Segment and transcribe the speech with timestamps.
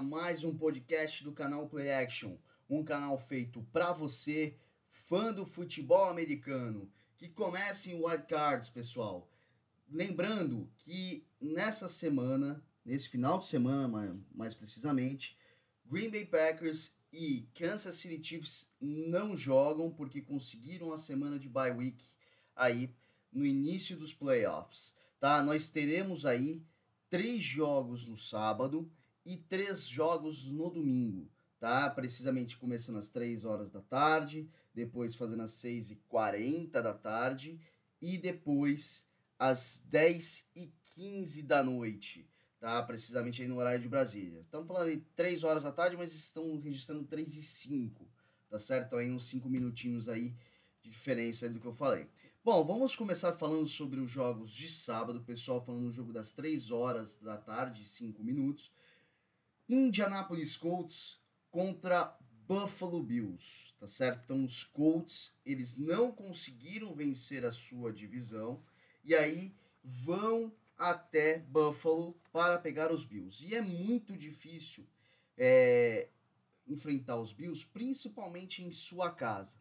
[0.00, 2.36] mais um podcast do canal Play Action,
[2.68, 4.56] um canal feito para você,
[4.88, 9.28] fã do futebol americano, que começa em wildcards, pessoal.
[9.90, 15.36] Lembrando que nessa semana, nesse final de semana mais, mais precisamente,
[15.84, 21.72] Green Bay Packers e Kansas City Chiefs não jogam porque conseguiram a semana de bye
[21.72, 22.02] week
[22.56, 22.94] aí
[23.30, 25.42] no início dos playoffs, tá?
[25.42, 26.62] Nós teremos aí
[27.10, 28.90] três jogos no sábado
[29.30, 31.30] e três jogos no domingo,
[31.60, 31.88] tá?
[31.88, 37.60] Precisamente começando às 3 horas da tarde, depois fazendo às 6 e 40 da tarde
[38.02, 39.06] e depois
[39.38, 42.82] às 10 e 15 da noite, tá?
[42.82, 44.40] Precisamente aí no horário de Brasília.
[44.40, 48.08] Estamos falando de 3 horas da tarde, mas estão registrando 3 e 5,
[48.48, 48.86] tá certo?
[48.86, 50.34] Então aí uns 5 minutinhos aí
[50.82, 52.08] de diferença do que eu falei.
[52.42, 56.72] Bom, vamos começar falando sobre os jogos de sábado, pessoal falando no jogo das 3
[56.72, 58.72] horas da tarde, 5 minutos.
[59.70, 64.24] Indianapolis Colts contra Buffalo Bills, tá certo?
[64.24, 68.60] Então os Colts, eles não conseguiram vencer a sua divisão
[69.04, 69.54] e aí
[69.84, 73.46] vão até Buffalo para pegar os Bills.
[73.46, 74.84] E é muito difícil
[75.38, 76.08] é,
[76.66, 79.54] enfrentar os Bills, principalmente em sua casa,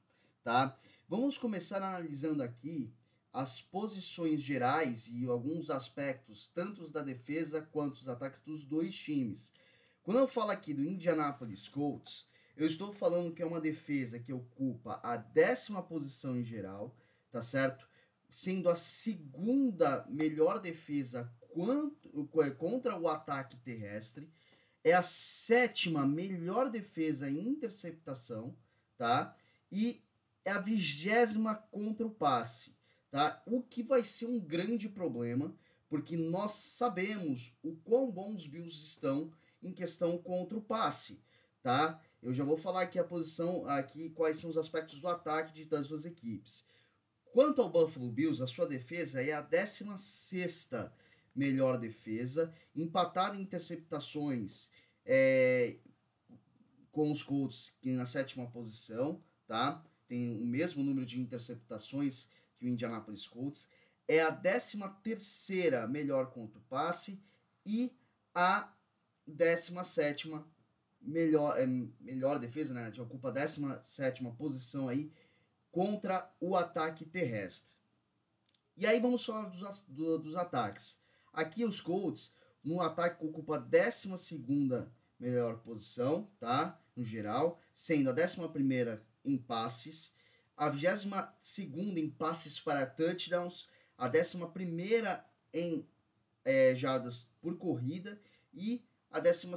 [0.43, 0.75] tá?
[1.07, 2.91] Vamos começar analisando aqui
[3.31, 9.53] as posições gerais e alguns aspectos, tanto da defesa quanto os ataques dos dois times.
[10.09, 14.33] Quando eu falo aqui do Indianapolis Colts, eu estou falando que é uma defesa que
[14.33, 16.97] ocupa a décima posição em geral,
[17.29, 17.87] tá certo?
[18.27, 21.31] Sendo a segunda melhor defesa
[22.57, 24.27] contra o ataque terrestre,
[24.83, 28.57] é a sétima melhor defesa em interceptação,
[28.97, 29.37] tá?
[29.71, 30.03] E
[30.43, 32.75] é a vigésima contra o passe,
[33.11, 33.43] tá?
[33.45, 35.55] O que vai ser um grande problema,
[35.87, 39.31] porque nós sabemos o quão bons os Bills estão
[39.61, 41.21] em questão contra o passe,
[41.61, 42.01] tá?
[42.21, 45.65] Eu já vou falar aqui a posição, aqui quais são os aspectos do ataque de,
[45.65, 46.65] das duas equipes.
[47.31, 50.69] Quanto ao Buffalo Bills, a sua defesa é a 16
[51.35, 54.69] melhor defesa, empatada em interceptações
[55.05, 55.77] é,
[56.91, 59.83] com os Colts que na sétima posição, tá?
[60.07, 62.27] Tem o mesmo número de interceptações
[62.57, 63.69] que o Indianapolis Colts.
[64.07, 67.21] É a 13 terceira melhor contra o passe
[67.65, 67.95] e
[68.33, 68.73] a
[69.29, 70.31] 17
[71.01, 71.65] melhor, é,
[71.99, 72.91] melhor defesa, né?
[72.91, 75.11] Que ocupa a 17 posição aí
[75.71, 77.73] contra o ataque terrestre.
[78.75, 80.97] E aí vamos falar dos, do, dos ataques.
[81.33, 84.09] Aqui os Colts, no ataque, ocupa a 12
[85.19, 86.79] melhor posição, tá?
[86.95, 90.13] No geral, sendo a 11 em passes,
[90.55, 93.67] a 22 em passes para touchdowns,
[93.97, 94.37] a 11
[95.53, 95.85] em
[96.43, 98.19] é, jardas por corrida
[98.53, 99.47] e a 12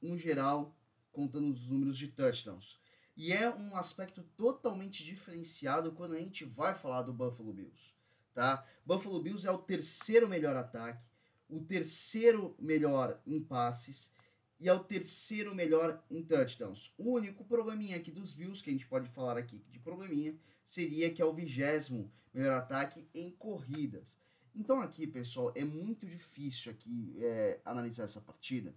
[0.00, 0.76] no geral,
[1.12, 2.78] contando os números de touchdowns.
[3.16, 7.92] E é um aspecto totalmente diferenciado quando a gente vai falar do Buffalo Bills.
[8.32, 8.64] Tá?
[8.86, 11.04] Buffalo Bills é o terceiro melhor ataque,
[11.48, 14.12] o terceiro melhor em passes
[14.60, 16.92] e é o terceiro melhor em touchdowns.
[16.96, 21.12] O único probleminha aqui dos Bills, que a gente pode falar aqui de probleminha, seria
[21.12, 24.18] que é o vigésimo melhor ataque em corridas.
[24.54, 28.74] Então aqui, pessoal, é muito difícil aqui é, analisar essa partida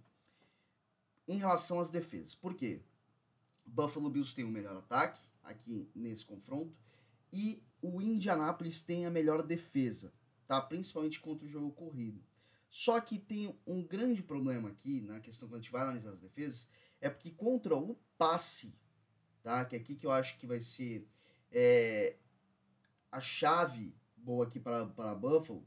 [1.26, 2.34] em relação às defesas.
[2.34, 2.82] Por quê?
[3.64, 6.76] Buffalo Bills tem o melhor ataque aqui nesse confronto
[7.32, 10.12] e o Indianapolis tem a melhor defesa,
[10.46, 10.60] tá?
[10.60, 12.22] Principalmente contra o jogo corrido.
[12.68, 16.20] Só que tem um grande problema aqui na questão quando a gente vai analisar as
[16.20, 16.68] defesas,
[17.00, 18.74] é porque contra o passe,
[19.42, 19.64] tá?
[19.64, 21.06] Que é aqui que eu acho que vai ser
[21.50, 22.16] é,
[23.10, 24.84] a chave boa aqui para,
[25.14, 25.66] Buffalo,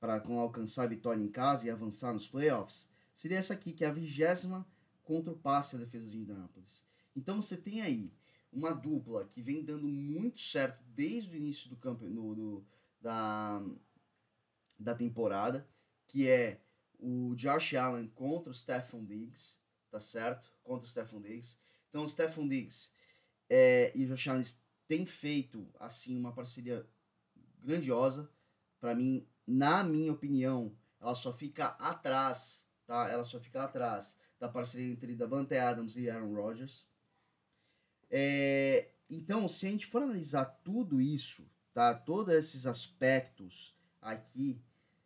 [0.00, 3.88] para alcançar a vitória em casa e avançar nos playoffs, seria essa aqui, que é
[3.88, 4.66] a vigésima
[5.02, 6.84] contra o passe a defesa de Indianapolis.
[7.14, 8.12] Então você tem aí
[8.52, 12.66] uma dupla que vem dando muito certo desde o início do campo no, do,
[13.00, 13.62] da,
[14.78, 15.66] da temporada,
[16.06, 16.60] que é
[16.98, 19.58] o Josh Allen contra o Stephon Diggs,
[19.90, 20.52] tá certo?
[20.62, 21.58] Contra o Stephon Diggs.
[21.88, 22.92] Então o Stephon Diggs
[23.48, 24.44] é, e o Josh Allen
[24.86, 26.86] têm feito assim uma parceria
[27.64, 28.30] grandiosa.
[28.80, 33.08] Para mim, na minha opinião, ela só fica atrás, tá?
[33.08, 36.86] Ela só fica atrás da parceria entre Davante Adams e Aaron Rodgers.
[38.10, 41.94] É, então, se a gente for analisar tudo isso, tá?
[41.94, 44.60] Todos esses aspectos aqui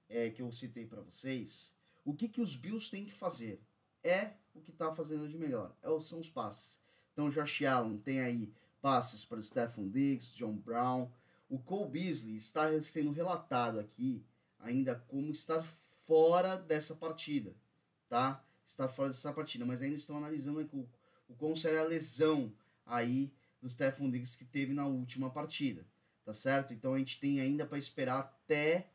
[0.08, 1.72] é, que eu citei para vocês,
[2.04, 3.60] o que, que os Bills têm que fazer?
[4.02, 6.80] É o que está fazendo de melhor, é, são os passes.
[7.12, 11.10] Então, Josh Allen tem aí passes para Stephon Diggs, John Brown,
[11.48, 14.24] o Cole Beasley está sendo relatado aqui
[14.58, 17.54] ainda como estar fora dessa partida,
[18.08, 18.44] tá?
[18.66, 20.88] estar fora dessa partida, mas ainda estão analisando o,
[21.28, 22.52] o quão seria a lesão
[22.84, 25.86] aí do Stefan Diggs que teve na última partida,
[26.24, 26.72] tá certo?
[26.72, 28.90] Então a gente tem ainda para esperar até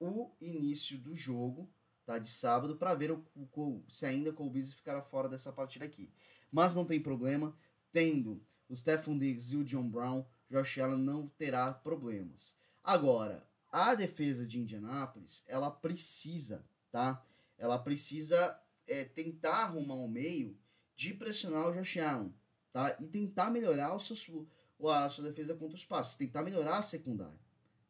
[0.00, 1.68] o início do jogo,
[2.04, 2.18] tá?
[2.18, 6.10] De sábado, para ver o, o, se ainda Cole Beasley ficará fora dessa partida aqui.
[6.50, 7.54] Mas não tem problema,
[7.92, 12.54] tendo o Stefan Diggs e o John Brown, Josh Allen não terá problemas.
[12.84, 17.24] Agora, a defesa de Indianápolis, ela precisa, tá?
[17.56, 20.58] Ela precisa é, tentar arrumar um meio
[20.94, 22.34] de pressionar o Josh Allen,
[22.70, 22.94] tá?
[23.00, 24.46] E tentar melhorar o seu,
[24.90, 27.40] a sua defesa contra os passes, tentar melhorar a secundária,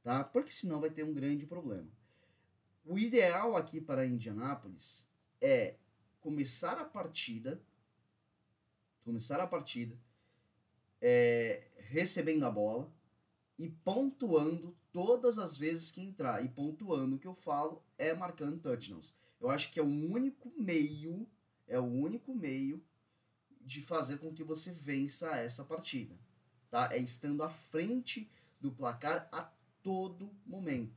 [0.04, 0.22] tá?
[0.22, 1.88] Porque senão vai ter um grande problema.
[2.84, 5.04] O ideal aqui para Indianápolis
[5.40, 5.74] é
[6.20, 7.60] começar a partida,
[9.04, 9.96] começar a partida,
[11.00, 12.90] é, recebendo a bola
[13.58, 16.42] e pontuando todas as vezes que entrar.
[16.42, 19.14] E pontuando, o que eu falo é marcando touchdowns.
[19.38, 21.28] Eu acho que é o único meio,
[21.66, 22.82] é o único meio
[23.60, 26.18] de fazer com que você vença essa partida,
[26.70, 26.88] tá?
[26.92, 28.30] É estando à frente
[28.60, 29.42] do placar a
[29.82, 30.96] todo momento.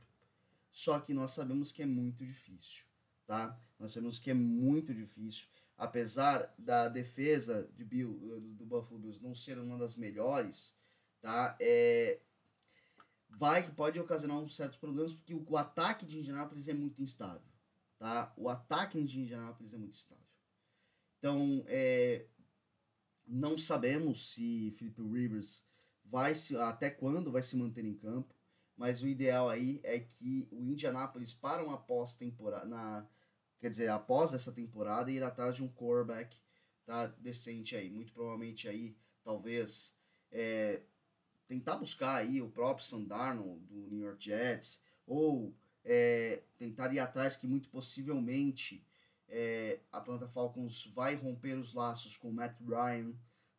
[0.72, 2.84] Só que nós sabemos que é muito difícil,
[3.26, 3.58] tá?
[3.78, 5.46] Nós sabemos que é muito difícil,
[5.76, 10.74] apesar da defesa de Bill, do Buffalo Bills não ser uma das melhores,
[11.20, 11.56] tá?
[11.60, 12.20] É,
[13.28, 17.42] vai que pode ocasionar uns certos problemas, porque o, ataque de Indianapolis é muito instável,
[17.98, 18.32] tá?
[18.36, 20.24] O ataque de Indianapolis é muito instável.
[21.18, 22.26] Então, é,
[23.26, 25.64] não sabemos se Felipe Rivers
[26.04, 28.36] vai se até quando vai se manter em campo
[28.76, 33.06] mas o ideal aí é que o Indianapolis para uma pós-temporada, na,
[33.58, 36.36] quer dizer, após essa temporada, ir atrás de um quarterback
[36.84, 37.88] tá, decente aí.
[37.88, 39.96] Muito provavelmente aí, talvez,
[40.30, 40.82] é,
[41.46, 45.54] tentar buscar aí o próprio Sandarno do New York Jets, ou
[45.84, 48.84] é, tentar ir atrás que muito possivelmente
[49.28, 53.12] é, Atlanta Falcons vai romper os laços com o Matt Ryan,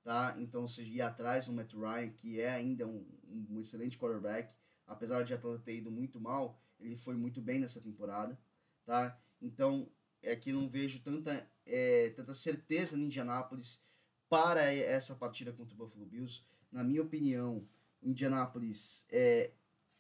[0.04, 0.36] tá?
[0.38, 3.06] Então, seja, ir atrás do Matt Ryan, que é ainda um,
[3.50, 4.54] um excelente quarterback,
[4.86, 8.38] apesar de Atlanta ter ido muito mal, ele foi muito bem nessa temporada,
[8.86, 9.18] tá?
[9.42, 9.90] Então,
[10.22, 13.81] é que não vejo tanta, é, tanta certeza no Indianápolis
[14.30, 16.42] para essa partida contra o Buffalo Bills.
[16.72, 17.66] Na minha opinião,
[18.02, 19.52] o Indianápolis é,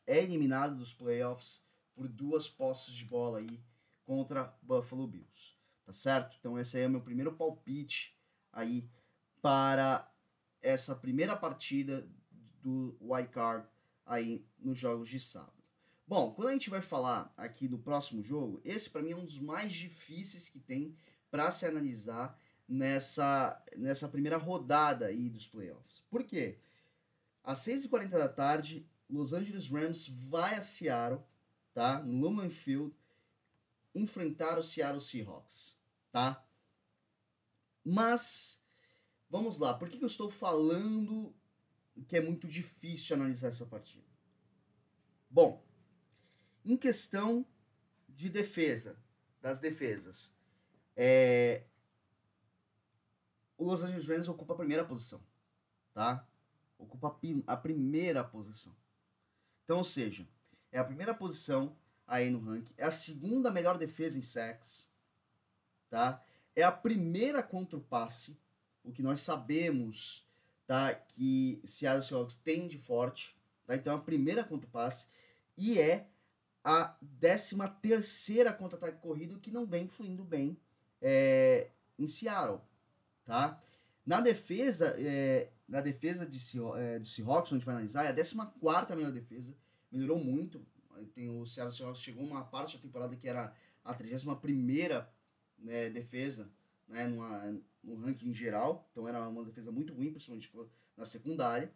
[0.05, 1.61] é eliminado dos playoffs
[1.93, 3.59] por duas posses de bola aí
[4.03, 5.55] contra Buffalo Bills,
[5.85, 6.37] tá certo?
[6.39, 8.15] Então esse aí é o meu primeiro palpite
[8.53, 8.89] aí
[9.41, 10.09] para
[10.61, 12.07] essa primeira partida
[12.61, 13.67] do Wild Card
[14.05, 15.53] aí nos jogos de sábado.
[16.07, 19.25] Bom, quando a gente vai falar aqui do próximo jogo, esse para mim é um
[19.25, 20.95] dos mais difíceis que tem
[21.29, 26.01] para se analisar nessa, nessa primeira rodada aí dos playoffs.
[26.09, 26.59] Por quê?
[27.47, 31.23] Às 6h40 da tarde, Los Angeles Rams vai a Seattle,
[31.73, 32.03] tá?
[32.03, 32.93] No Lumen Field,
[33.95, 35.79] enfrentar o Seattle Seahawks,
[36.11, 36.45] tá?
[37.85, 38.61] Mas,
[39.29, 41.33] vamos lá, por que, que eu estou falando
[42.05, 44.05] que é muito difícil analisar essa partida.
[45.29, 45.65] Bom,
[46.65, 47.45] em questão
[48.09, 48.99] de defesa,
[49.41, 50.35] das defesas,
[50.97, 51.65] é...
[53.57, 55.23] o Los Angeles Rams ocupa a primeira posição,
[55.93, 56.27] tá?
[56.77, 57.15] Ocupa
[57.45, 58.75] a primeira posição.
[59.63, 60.27] Então, ou seja,
[60.71, 61.75] é a primeira posição
[62.07, 64.87] aí no ranking, é a segunda melhor defesa em sacks,
[65.89, 66.23] tá?
[66.55, 68.37] É a primeira contra o passe,
[68.83, 70.25] o que nós sabemos
[70.67, 70.93] tá?
[70.93, 73.75] Que Seattle Seahawks tem de forte, tá?
[73.75, 75.07] Então a primeira contra o passe
[75.57, 76.05] e é
[76.63, 80.57] a décima terceira contra-ataque corrido que não vem fluindo bem
[81.01, 82.59] é, em Seattle,
[83.23, 83.59] tá?
[84.05, 86.39] Na defesa, é, na defesa de,
[86.77, 89.55] é, de Seahawks, onde vai analisar, é a décima quarta melhor defesa,
[89.91, 90.65] melhorou muito.
[91.13, 95.11] Tem, o Seattle Seahawks chegou uma parte da temporada que era a 31 primeira
[95.57, 96.49] né, defesa
[96.87, 100.51] né, numa, no ranking geral, então era uma defesa muito ruim, principalmente
[100.95, 101.71] na secundária,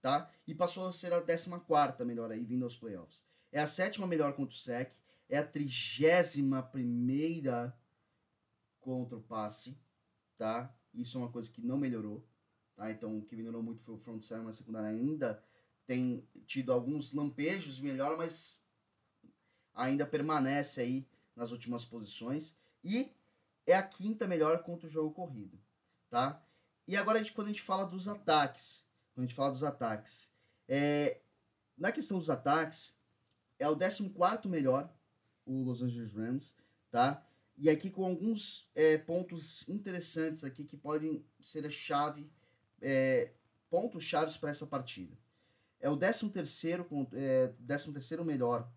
[0.00, 0.30] tá?
[0.46, 3.24] E passou a ser a 14 melhor aí, vindo aos playoffs.
[3.50, 4.92] É a sétima melhor contra o SEC,
[5.28, 7.76] é a trigésima primeira
[8.80, 9.76] contra o passe,
[10.36, 10.74] tá?
[10.92, 12.26] Isso é uma coisa que não melhorou,
[12.78, 12.90] tá?
[12.92, 15.42] Então o que melhorou muito foi o front seven, mas a secundária ainda
[15.84, 18.62] tem tido alguns lampejos de melhor, mas
[19.74, 22.54] ainda permanece aí nas últimas posições.
[22.84, 23.12] E
[23.66, 25.58] é a quinta melhor contra o jogo corrido,
[26.08, 26.40] tá?
[26.86, 29.64] E agora, a gente, quando a gente fala dos ataques, quando a gente fala dos
[29.64, 30.30] ataques,
[30.68, 31.20] é,
[31.76, 32.94] na questão dos ataques,
[33.58, 34.88] é o 14 melhor,
[35.44, 36.54] o Los Angeles Rams,
[36.90, 37.26] tá?
[37.56, 42.30] E aqui com alguns é, pontos interessantes aqui que podem ser a chave,
[42.80, 43.32] é,
[43.70, 45.16] pontos chaves para essa partida.
[45.80, 48.70] É o 13 terceiro, é, 13 terceiro melhor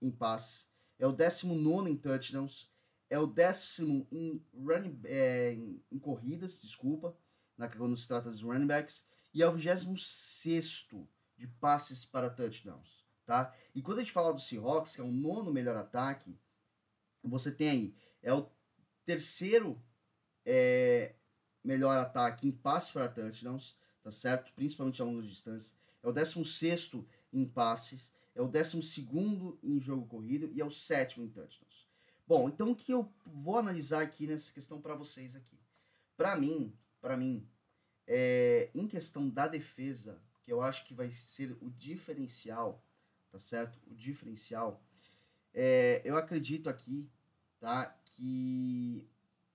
[0.00, 2.70] em passes, é o 19 em touchdowns,
[3.10, 7.16] é o décimo em, running, é, em, em corridas, desculpa,
[7.56, 10.88] na, quando se trata dos running backs, e é o 26
[11.36, 13.54] de passes para touchdowns, tá?
[13.74, 16.34] E quando a gente fala do Seahawks, que é o nono melhor ataque,
[17.22, 18.48] você tem aí, é o
[19.04, 19.80] terceiro
[20.44, 21.15] é,
[21.66, 24.52] melhor ataque em passes para touchdowns, tá certo?
[24.54, 25.74] Principalmente a longas distâncias.
[26.02, 26.92] É o 16
[27.32, 29.08] em passes, é o 12
[29.62, 31.86] em jogo corrido e é o sétimo em touchdowns.
[32.26, 35.58] Bom, então o que eu vou analisar aqui nessa questão para vocês aqui?
[36.16, 37.46] Para mim, para mim,
[38.06, 42.82] é, em questão da defesa, que eu acho que vai ser o diferencial,
[43.30, 43.78] tá certo?
[43.86, 44.82] O diferencial,
[45.52, 47.08] é, eu acredito aqui,
[47.58, 49.06] tá, que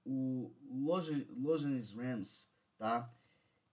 [0.06, 3.14] o Los Angeles Rams, tá,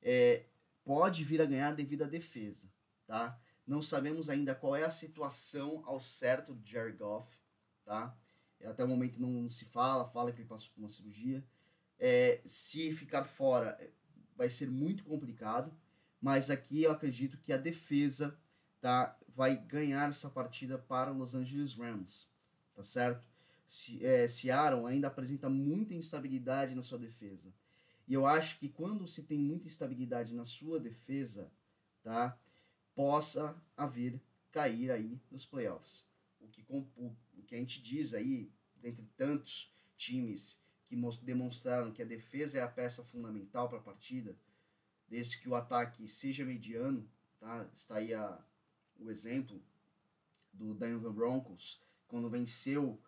[0.03, 0.47] é,
[0.85, 2.71] pode vir a ganhar devido à defesa,
[3.07, 3.39] tá?
[3.67, 7.39] Não sabemos ainda qual é a situação ao certo de Jared Goff,
[7.85, 8.17] tá?
[8.65, 11.45] Até o momento não se fala, fala que ele passou por uma cirurgia.
[11.99, 13.79] É, se ficar fora,
[14.37, 15.77] vai ser muito complicado,
[16.21, 18.39] mas aqui eu acredito que a defesa
[18.81, 22.29] tá, vai ganhar essa partida para Los Angeles Rams,
[22.75, 23.28] tá certo?
[23.69, 27.53] Se, é, Seattle ainda apresenta muita instabilidade na sua defesa.
[28.07, 31.53] E eu acho que quando se tem muita instabilidade na sua defesa,
[32.03, 32.39] tá,
[32.95, 34.21] possa haver
[34.51, 36.07] cair aí nos playoffs.
[36.41, 42.01] O que, o, o que a gente diz aí, dentre tantos times que demonstraram que
[42.01, 44.35] a defesa é a peça fundamental para a partida,
[45.07, 47.07] desde que o ataque seja mediano,
[47.39, 47.69] tá?
[47.77, 48.43] Está aí a,
[48.99, 49.63] o exemplo
[50.53, 52.99] do Denver Broncos, quando venceu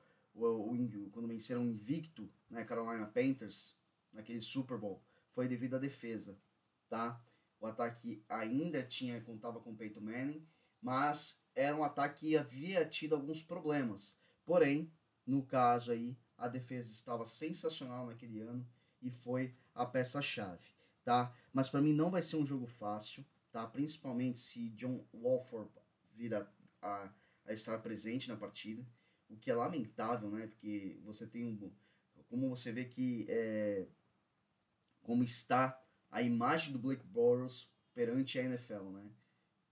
[0.49, 3.77] o, o, quando venceram invicto, né, Carolina Panthers,
[4.13, 6.37] naquele Super Bowl, foi devido à defesa,
[6.89, 7.21] tá?
[7.61, 10.47] O ataque ainda tinha contava com Peyton Manning,
[10.81, 14.17] mas era um ataque que havia tido alguns problemas.
[14.45, 14.91] Porém,
[15.27, 18.67] no caso aí, a defesa estava sensacional naquele ano
[19.03, 20.71] e foi a peça-chave,
[21.05, 21.33] tá?
[21.53, 23.67] Mas para mim não vai ser um jogo fácil, tá?
[23.67, 25.71] Principalmente se John Walford
[26.15, 26.47] vir a,
[26.81, 27.11] a,
[27.45, 28.85] a, estar presente na partida,
[29.31, 30.49] o que é lamentável, né?
[30.49, 31.71] Porque você tem um...
[32.29, 33.25] Como você vê que...
[33.29, 33.87] É,
[35.03, 39.11] como está a imagem do Blake Bortles perante a NFL, né?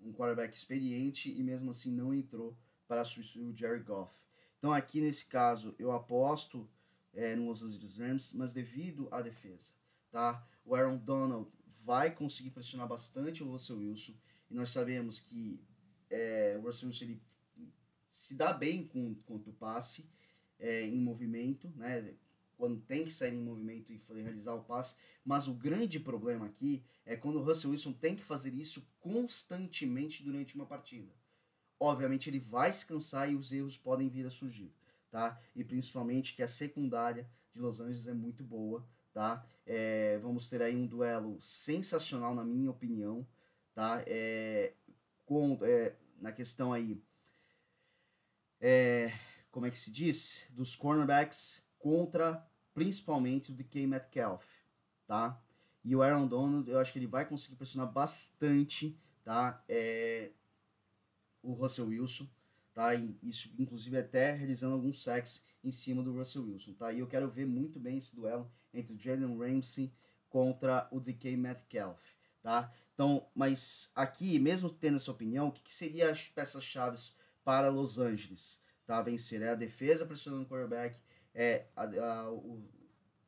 [0.00, 4.24] Um quarterback experiente e mesmo assim não entrou para substituir o Jerry Goff.
[4.58, 6.68] Então aqui nesse caso eu aposto
[7.12, 9.72] é, no Los Angeles Rams, mas devido à defesa,
[10.10, 10.46] tá?
[10.64, 11.50] O Aaron Donald
[11.84, 14.14] vai conseguir pressionar bastante o Russell Wilson
[14.50, 15.60] e nós sabemos que
[16.10, 17.22] é, o Russell Wilson ele
[18.18, 20.08] se dá bem com contra o passe
[20.58, 22.14] é, em movimento, né?
[22.56, 24.94] Quando tem que sair em movimento e realizar o passe,
[25.24, 30.24] mas o grande problema aqui é quando o Russell Wilson tem que fazer isso constantemente
[30.24, 31.12] durante uma partida
[31.80, 34.72] obviamente ele vai se cansar e os erros podem vir a surgir,
[35.10, 35.40] tá?
[35.54, 39.44] E principalmente que a secundária de Los Angeles é muito boa, tá?
[39.66, 43.26] É, vamos ter aí um duelo sensacional na minha opinião,
[43.74, 44.02] tá?
[44.06, 44.72] É,
[45.24, 47.00] com, é, na questão aí,
[48.60, 49.12] é,
[49.50, 50.46] como é que se diz?
[50.50, 54.44] Dos cornerbacks contra principalmente o DK Metcalf,
[55.06, 55.40] tá?
[55.84, 59.62] E o Aaron Donald, eu acho que ele vai conseguir pressionar bastante, tá?
[59.68, 60.30] É,
[61.42, 62.28] o Russell Wilson,
[62.74, 62.94] tá?
[62.94, 66.92] E isso, inclusive, até realizando alguns sacks em cima do Russell Wilson, tá?
[66.92, 69.92] E eu quero ver muito bem esse duelo entre o Jalen Ramsey
[70.28, 72.00] contra o DK Metcalf,
[72.42, 72.72] tá?
[72.94, 76.96] Então, mas aqui, mesmo tendo essa opinião, o que, que seria as peças-chave
[77.48, 79.00] para Los Angeles, tá?
[79.00, 81.00] Vencer é a defesa pressionando o quarterback,
[81.34, 82.62] é a, a, o,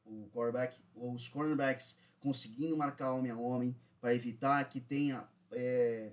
[0.04, 6.10] o quarterback, os cornerbacks conseguindo marcar homem a homem para evitar que tenha é,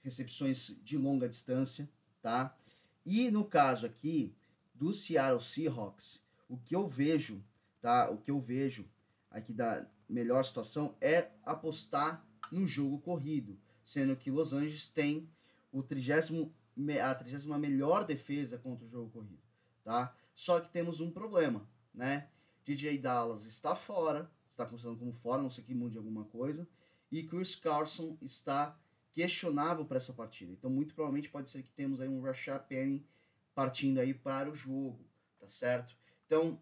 [0.00, 1.90] recepções de longa distância,
[2.22, 2.56] tá?
[3.04, 4.32] E no caso aqui
[4.72, 7.42] do Seattle Seahawks, o que eu vejo,
[7.80, 8.08] tá?
[8.10, 8.88] O que eu vejo
[9.28, 15.28] aqui da melhor situação é apostar no jogo corrido, sendo que Los Angeles tem
[15.72, 16.54] o 30
[17.02, 19.42] a 30 melhor defesa contra o jogo corrido,
[19.82, 20.14] tá?
[20.34, 22.28] Só que temos um problema, né?
[22.64, 26.66] DJ Dallas está fora, está funcionando como fora, não sei que mude alguma coisa,
[27.10, 28.76] e Chris Carson está
[29.12, 30.52] questionável para essa partida.
[30.52, 33.06] Então, muito provavelmente pode ser que temos aí um Rashad Penny
[33.54, 35.06] partindo aí para o jogo,
[35.38, 35.96] tá certo?
[36.26, 36.60] Então,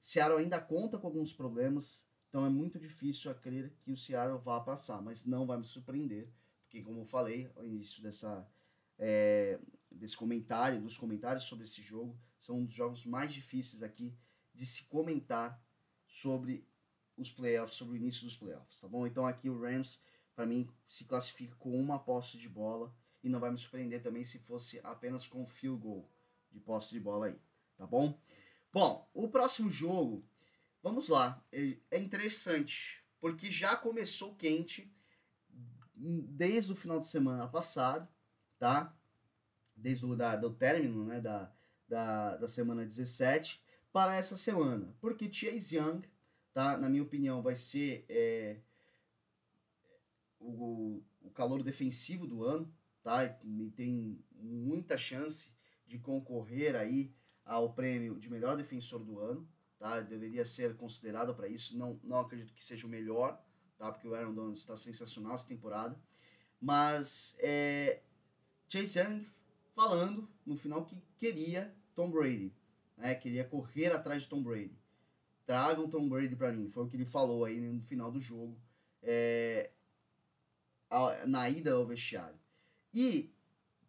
[0.00, 4.38] Seattle ainda conta com alguns problemas, então é muito difícil a crer que o Seattle
[4.38, 6.28] vá passar, mas não vai me surpreender,
[6.62, 8.48] porque como eu falei ao início dessa
[9.04, 9.58] é,
[9.90, 14.14] desse comentário, dos comentários sobre esse jogo, são um dos jogos mais difíceis aqui
[14.54, 15.60] de se comentar
[16.06, 16.64] sobre
[17.16, 19.06] os playoffs, sobre o início dos playoffs, tá bom?
[19.06, 20.00] Então aqui o Rams
[20.34, 24.24] para mim, se classifica com uma posse de bola e não vai me surpreender também
[24.24, 26.08] se fosse apenas com field goal
[26.50, 27.38] de posse de bola aí,
[27.76, 28.18] tá bom?
[28.72, 30.24] Bom, o próximo jogo,
[30.82, 34.90] vamos lá, é, interessante, porque já começou quente
[35.94, 38.08] desde o final de semana passado,
[38.62, 38.96] tá?
[39.74, 41.52] Desde o da, do término, né, da,
[41.88, 43.60] da, da semana 17
[43.92, 44.94] para essa semana.
[45.00, 46.02] Porque Chase Young,
[46.54, 46.76] tá?
[46.76, 48.60] Na minha opinião, vai ser é,
[50.38, 53.24] o, o calor defensivo do ano, tá?
[53.42, 55.50] E tem muita chance
[55.84, 57.12] de concorrer aí
[57.44, 59.44] ao prêmio de melhor defensor do ano,
[59.76, 59.98] tá?
[60.02, 61.76] Deveria ser considerado para isso.
[61.76, 63.44] Não, não acredito que seja o melhor,
[63.76, 63.90] tá?
[63.90, 66.00] Porque o Aaron Donald está sensacional essa temporada.
[66.60, 68.02] Mas é,
[68.72, 69.26] Chase Young
[69.74, 72.50] falando no final que queria Tom Brady,
[72.96, 73.14] né?
[73.14, 74.74] Queria correr atrás de Tom Brady.
[75.44, 78.56] Tragam Tom Brady para mim, foi o que ele falou aí no final do jogo,
[79.02, 79.70] é,
[81.26, 82.38] na ida ao vestiário.
[82.94, 83.30] E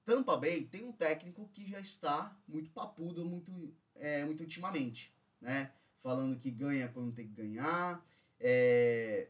[0.03, 5.71] Tampa Bay tem um técnico que já está muito papudo muito, é, muito ultimamente, né?
[5.99, 8.05] Falando que ganha quando tem que ganhar,
[8.37, 9.29] é,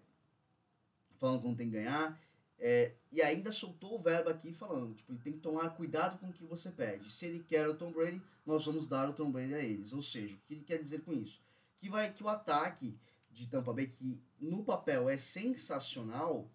[1.17, 2.19] falando quando tem que ganhar.
[2.59, 6.33] É, e ainda soltou o verbo aqui falando, tipo, tem que tomar cuidado com o
[6.33, 7.11] que você pede.
[7.11, 9.91] Se ele quer o Tom Brady, nós vamos dar o Tom Brady a eles.
[9.91, 11.41] Ou seja, o que ele quer dizer com isso?
[11.77, 12.97] Que vai que o ataque
[13.29, 16.49] de Tampa Bay, que no papel é sensacional,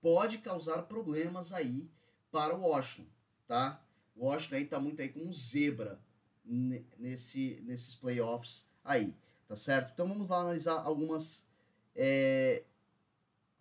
[0.00, 1.88] pode causar problemas aí
[2.30, 3.08] para o Washington,
[3.46, 3.80] tá?
[4.16, 6.00] O Washington aí tá muito aí como zebra
[6.44, 9.14] nesse, nesses playoffs aí,
[9.46, 9.92] tá certo?
[9.92, 11.46] Então vamos lá analisar algumas
[11.94, 12.64] é,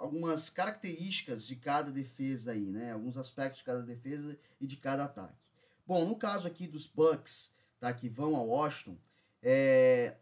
[0.01, 2.91] algumas características de cada defesa aí, né?
[2.91, 5.37] Alguns aspectos de cada defesa e de cada ataque.
[5.85, 7.93] Bom, no caso aqui dos Bucks, tá?
[7.93, 8.97] Que vão a Washington,
[9.43, 10.17] é,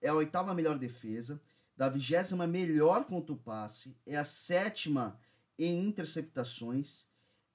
[0.00, 1.40] é a oitava melhor defesa,
[1.76, 5.18] da vigésima melhor contra o passe, é a sétima
[5.58, 7.04] em interceptações,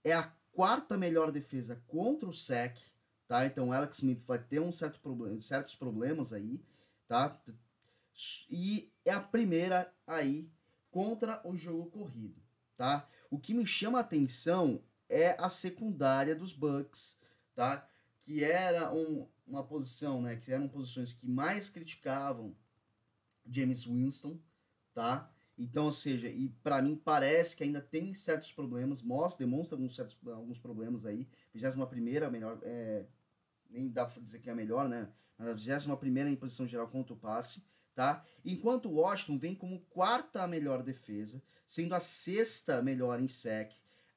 [0.03, 2.77] é a quarta melhor defesa contra o sec,
[3.25, 3.45] tá?
[3.45, 6.61] Então o Alex Smith vai ter um certo problema, certos problemas aí,
[7.07, 7.41] tá?
[8.49, 10.49] E é a primeira aí
[10.91, 12.41] contra o jogo corrido,
[12.75, 13.07] tá?
[13.29, 17.17] O que me chama a atenção é a secundária dos Bucks,
[17.55, 17.87] tá?
[18.21, 20.35] Que era um, uma posição, né?
[20.35, 22.55] Que eram posições que mais criticavam
[23.45, 24.39] James Winston,
[24.93, 25.31] tá?
[25.57, 29.93] Então, ou seja, e para mim parece que ainda tem certos problemas, mostra, demonstra alguns,
[29.93, 31.27] certos, alguns problemas aí.
[31.53, 33.05] 21 a melhor, é,
[33.69, 35.09] nem dá pra dizer que é a melhor, né?
[35.37, 37.61] Mas a 21 em posição geral contra o passe
[37.99, 38.23] tá?
[38.45, 43.73] Enquanto o Washington vem como quarta melhor defesa, sendo a sexta melhor em sec,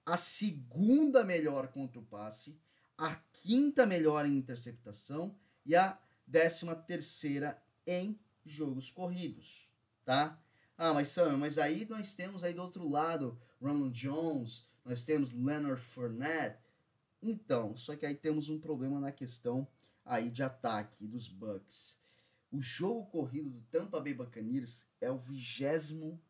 [0.06, 2.56] a segunda melhor contra o passe,
[2.96, 5.34] a quinta melhor em interceptação
[5.66, 8.16] e a décima terceira em
[8.46, 9.68] jogos corridos,
[10.04, 10.40] tá?
[10.78, 15.32] Ah, mas Sam, mas aí nós temos aí do outro lado Ronald Jones, nós temos
[15.32, 16.62] Leonard Fournette.
[17.20, 19.66] Então, só que aí temos um problema na questão
[20.04, 22.00] aí de ataque dos Bucks.
[22.52, 26.22] O jogo corrido do Tampa Bay Buccaneers é o 28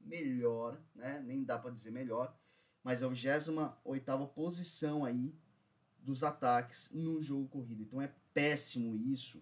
[0.00, 1.22] melhor, né?
[1.24, 2.36] Nem dá para dizer melhor,
[2.82, 5.32] mas é a 28 posição aí
[6.00, 7.82] dos ataques no jogo corrido.
[7.82, 9.40] Então é péssimo isso,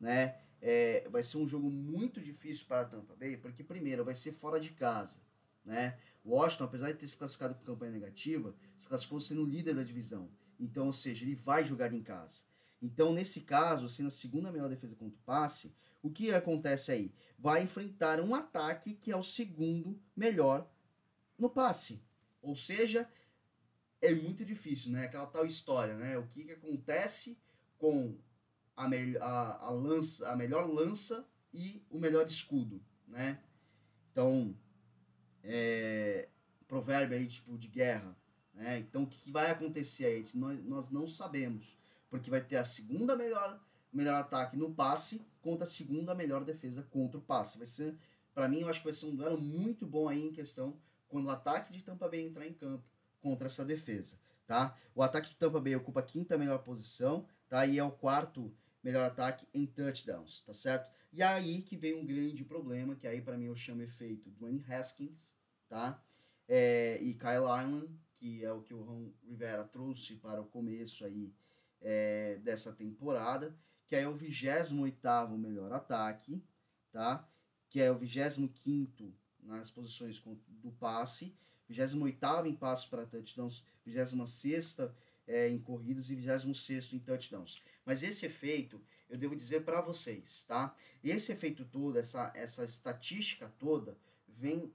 [0.00, 0.36] né?
[0.60, 4.32] É, vai ser um jogo muito difícil para a Tampa Bay, porque primeiro vai ser
[4.32, 5.20] fora de casa,
[5.64, 5.96] né?
[6.26, 10.28] Washington, apesar de ter se classificado com campanha negativa, se classificou sendo líder da divisão.
[10.58, 12.42] Então, ou seja, ele vai jogar em casa.
[12.84, 17.14] Então, nesse caso, sendo a segunda melhor defesa contra o passe, o que acontece aí?
[17.38, 20.70] Vai enfrentar um ataque que é o segundo melhor
[21.38, 22.02] no passe.
[22.42, 23.08] Ou seja,
[24.02, 25.04] é muito difícil, né?
[25.04, 26.18] Aquela tal história, né?
[26.18, 27.38] O que, que acontece
[27.78, 28.18] com
[28.76, 33.42] a, me a, a, lança, a melhor lança e o melhor escudo, né?
[34.12, 34.54] Então,
[35.42, 36.28] é,
[36.68, 38.14] provérbio aí, tipo, de guerra,
[38.52, 38.78] né?
[38.78, 40.26] Então, o que, que vai acontecer aí?
[40.34, 41.78] Nós, nós não sabemos
[42.14, 43.60] porque vai ter a segunda melhor,
[43.92, 47.58] melhor ataque no passe contra a segunda melhor defesa contra o passe.
[47.58, 47.96] Vai ser,
[48.32, 51.26] para mim, eu acho que vai ser um duelo muito bom aí em questão quando
[51.26, 52.84] o ataque de Tampa Bay entrar em campo
[53.20, 54.78] contra essa defesa, tá?
[54.94, 57.66] O ataque de Tampa Bay ocupa a quinta melhor posição, tá?
[57.66, 60.88] E é o quarto melhor ataque em touchdowns, tá certo?
[61.12, 64.64] E aí que vem um grande problema, que aí para mim eu chamo efeito Dwayne
[64.68, 65.34] Haskins,
[65.68, 66.00] tá?
[66.46, 71.04] É, e Kyle Allen, que é o que o Ron Rivera trouxe para o começo
[71.04, 71.34] aí
[71.84, 73.54] é, dessa temporada,
[73.86, 74.74] que é o 28
[75.38, 76.42] melhor ataque,
[76.90, 77.28] tá?
[77.68, 80.18] Que é o 25 nas posições
[80.48, 81.36] do passe,
[81.68, 84.78] 28 em passos para touchdowns, 26
[85.26, 87.62] é, em corridas e 26 em touchdowns.
[87.84, 90.74] Mas esse efeito, eu devo dizer para vocês, tá?
[91.02, 94.72] Esse efeito todo, essa, essa estatística toda, vem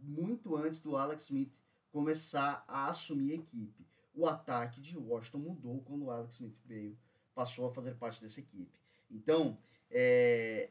[0.00, 1.52] muito antes do Alex Smith
[1.90, 6.98] começar a assumir a equipe o ataque de Washington mudou quando o Alex Smith veio,
[7.34, 8.78] passou a fazer parte dessa equipe.
[9.10, 9.58] Então,
[9.90, 10.70] é,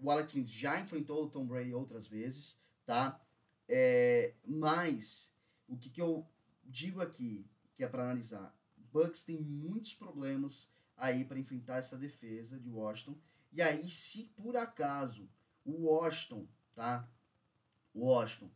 [0.00, 3.20] o Alex Smith já enfrentou o Tom Brady outras vezes, tá?
[3.68, 5.32] É, mas
[5.66, 6.26] o que, que eu
[6.64, 8.54] digo aqui, que é para analisar,
[8.92, 13.16] Bucks tem muitos problemas aí para enfrentar essa defesa de Washington.
[13.52, 15.28] E aí, se por acaso
[15.64, 17.08] o Washington, tá?
[17.94, 18.50] O Washington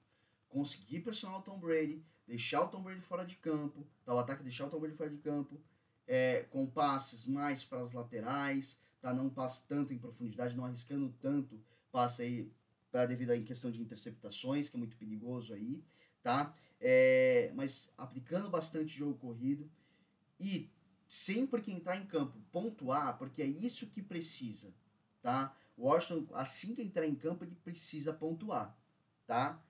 [0.48, 4.14] conseguir pressionar o Tom Brady, deixar o Tom Brady fora de campo, tá?
[4.14, 5.60] O ataque deixar o Tom Brady fora de campo,
[6.08, 9.12] é, com passes mais para as laterais, tá?
[9.12, 12.50] Não passe tanto em profundidade, não arriscando tanto passe aí
[12.90, 15.84] pra, devido à questão de interceptações, que é muito perigoso aí,
[16.22, 16.56] tá?
[16.80, 19.70] É, mas aplicando bastante jogo corrido
[20.40, 20.70] e
[21.06, 24.72] sempre que entrar em campo pontuar, porque é isso que precisa,
[25.20, 25.54] tá?
[25.76, 28.74] Washington, assim que entrar em campo, ele precisa pontuar,
[29.26, 29.62] tá?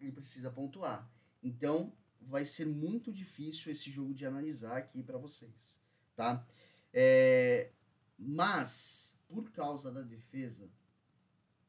[0.00, 1.08] Ele precisa pontuar.
[1.42, 5.80] Então, vai ser muito difícil esse jogo de analisar aqui para vocês,
[6.14, 6.46] tá?
[6.92, 7.70] É,
[8.18, 10.70] mas, por causa da defesa,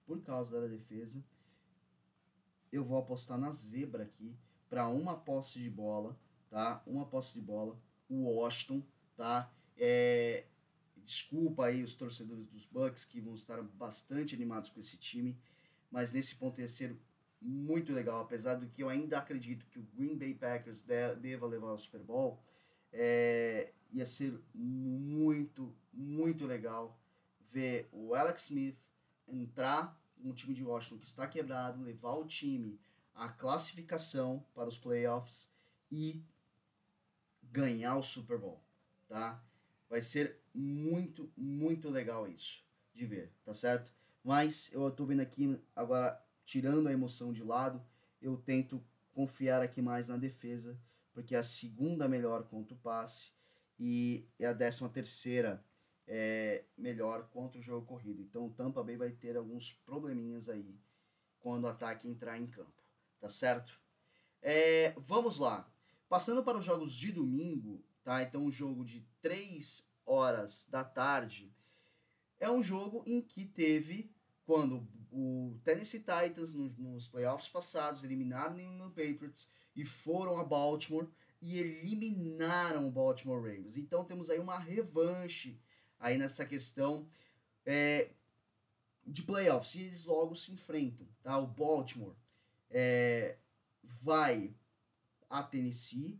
[0.05, 1.23] por causa da defesa,
[2.71, 4.35] eu vou apostar na zebra aqui
[4.69, 6.17] para uma posse de bola,
[6.49, 6.83] tá?
[6.85, 8.83] Uma posse de bola, o Washington,
[9.15, 9.51] tá?
[9.77, 10.45] É,
[10.97, 15.37] desculpa aí os torcedores dos Bucks que vão estar bastante animados com esse time,
[15.91, 16.97] mas nesse ponto ser
[17.43, 21.45] muito legal, apesar do que eu ainda acredito que o Green Bay Packers de, deva
[21.45, 22.41] levar o Super Bowl,
[22.91, 26.97] é, ia ser muito, muito legal
[27.39, 28.77] ver o Alex Smith
[29.27, 32.79] entrar no time de Washington que está quebrado, levar o time
[33.13, 35.49] à classificação para os playoffs
[35.91, 36.23] e
[37.43, 38.63] ganhar o Super Bowl,
[39.07, 39.43] tá?
[39.89, 43.91] Vai ser muito, muito legal isso de ver, tá certo?
[44.23, 47.81] Mas eu tô vendo aqui agora tirando a emoção de lado,
[48.21, 50.77] eu tento confiar aqui mais na defesa,
[51.13, 53.31] porque é a segunda melhor contra o passe
[53.79, 55.63] e é a décima terceira
[56.07, 58.21] é, melhor contra o jogo corrido.
[58.21, 60.75] Então o Tampa Bay vai ter alguns probleminhas aí
[61.39, 62.83] quando o ataque entrar em campo,
[63.19, 63.79] tá certo?
[64.41, 65.69] É, vamos lá.
[66.09, 68.21] Passando para os jogos de domingo, tá?
[68.21, 71.51] Então o jogo de 3 horas da tarde
[72.39, 74.11] é um jogo em que teve
[74.45, 80.43] quando o Tennessee Titans nos, playoffs passados eliminaram o New England Patriots e foram a
[80.43, 81.07] Baltimore
[81.39, 83.77] e eliminaram o Baltimore Ravens.
[83.77, 85.59] Então temos aí uma revanche
[85.99, 87.07] aí nessa questão
[87.65, 88.09] é,
[89.05, 91.37] de playoffs e eles logo se enfrentam, tá?
[91.37, 92.15] O Baltimore
[92.69, 93.37] é,
[93.83, 94.55] vai
[95.29, 96.19] a Tennessee,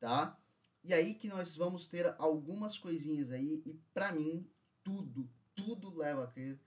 [0.00, 0.36] tá?
[0.82, 4.44] E aí que nós vamos ter algumas coisinhas aí e para mim
[4.82, 6.58] tudo, tudo leva a crer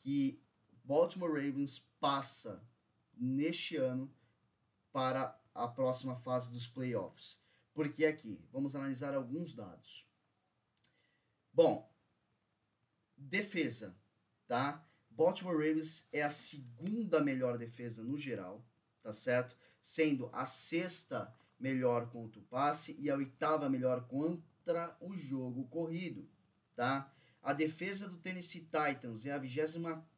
[0.00, 0.40] que
[0.90, 2.60] Baltimore Ravens passa
[3.16, 4.12] neste ano
[4.90, 7.38] para a próxima fase dos playoffs.
[7.72, 10.04] Porque aqui, vamos analisar alguns dados.
[11.52, 11.88] Bom,
[13.16, 13.96] defesa,
[14.48, 14.84] tá?
[15.08, 18.66] Baltimore Ravens é a segunda melhor defesa no geral,
[19.00, 19.56] tá certo?
[19.80, 26.28] Sendo a sexta melhor contra o passe e a oitava melhor contra o jogo corrido,
[26.74, 27.14] tá?
[27.40, 30.09] A defesa do Tennessee Titans é a 24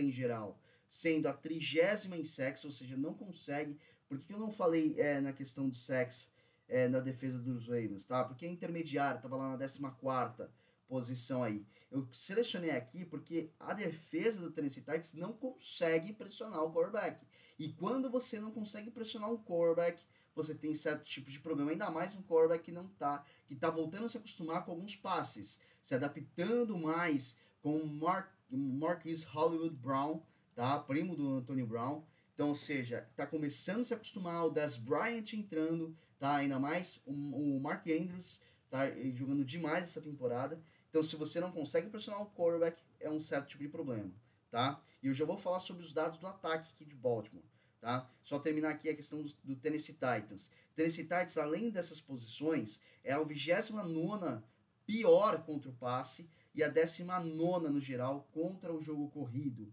[0.00, 0.58] em geral,
[0.88, 3.78] sendo a trigésima em sexo, ou seja, não consegue.
[4.08, 6.30] Por que eu não falei é, na questão de sexo
[6.68, 8.24] é, na defesa dos Ravens, tá?
[8.24, 10.48] Porque é intermediário, estava lá na 14
[10.88, 11.64] posição aí.
[11.90, 17.24] Eu selecionei aqui porque a defesa do Tennessee Titans não consegue pressionar o quarterback.
[17.58, 20.02] E quando você não consegue pressionar um quarterback,
[20.34, 23.68] você tem certo tipo de problema, ainda mais um quarterback que não tá, que tá
[23.68, 29.74] voltando a se acostumar com alguns passes, se adaptando mais com o Mark, Marquis Hollywood
[29.76, 30.20] Brown,
[30.54, 30.78] tá?
[30.78, 32.02] Primo do Antonio Brown.
[32.34, 36.36] Então, ou seja, tá começando a se acostumar, o Des Bryant entrando, tá?
[36.36, 40.60] Ainda mais o, o Mark Andrews tá jogando demais essa temporada.
[40.88, 44.10] Então, se você não consegue pressionar o quarterback, é um certo tipo de problema,
[44.50, 44.80] tá?
[45.02, 47.44] E eu já vou falar sobre os dados do ataque aqui de Baltimore.
[47.80, 48.10] Tá?
[48.24, 50.50] Só terminar aqui a questão do, do Tennessee Titans.
[50.74, 54.42] Tennessee Titans, além dessas posições, é a 29
[54.84, 59.72] pior contra o passe e a 19 no geral contra o jogo corrido.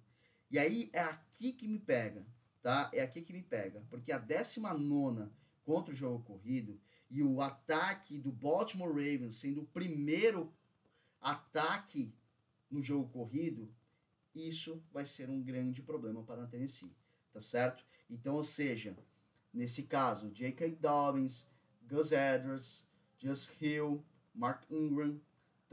[0.51, 2.23] E aí é aqui que me pega,
[2.61, 2.91] tá?
[2.93, 5.27] É aqui que me pega, porque a 19
[5.63, 10.53] contra o jogo corrido e o ataque do Baltimore Ravens sendo o primeiro
[11.19, 12.13] ataque
[12.69, 13.67] no jogo corrido,
[14.35, 16.95] isso vai ser um grande problema para a Tennessee,
[17.33, 17.83] tá certo?
[18.07, 18.95] Então, ou seja,
[19.51, 20.75] nesse caso, J.K.
[20.75, 21.47] Dobbins,
[21.81, 22.85] Gus Edwards,
[23.17, 25.19] Just Hill, Mark Ingram.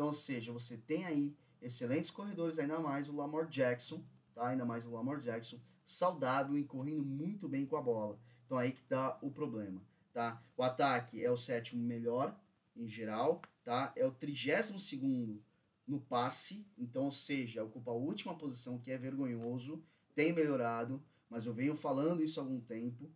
[0.02, 4.02] Então, ou seja, você tem aí excelentes corredores, ainda mais o Lamar Jackson,
[4.34, 4.48] tá?
[4.48, 8.18] Ainda mais o Lamar Jackson, saudável e correndo muito bem com a bola.
[8.44, 9.80] Então aí que tá o problema,
[10.12, 10.42] tá?
[10.56, 12.36] O ataque é o sétimo melhor
[12.74, 13.92] em geral, tá?
[13.94, 15.40] É o trigésimo segundo
[15.86, 19.80] no passe, então, ou seja, ocupa a última posição, que é vergonhoso,
[20.16, 23.08] tem melhorado, mas eu venho falando isso há algum tempo,